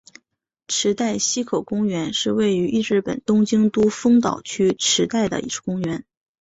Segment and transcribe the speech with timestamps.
[0.67, 6.03] 池袋西口公园是位于日本东京都丰岛区池袋的一处公园。